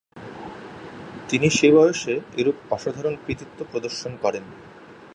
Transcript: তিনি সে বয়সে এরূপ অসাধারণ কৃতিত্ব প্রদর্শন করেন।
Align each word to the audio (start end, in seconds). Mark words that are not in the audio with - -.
তিনি 1.29 1.47
সে 1.49 1.67
বয়সে 1.71 2.13
এরূপ 2.37 2.57
অসাধারণ 2.71 3.13
কৃতিত্ব 3.25 3.59
প্রদর্শন 3.71 4.11
করেন। 4.21 4.45